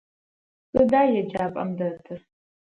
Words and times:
Сыда 0.69 1.01
еджапӏэм 1.19 1.69
дэтыр? 1.77 2.19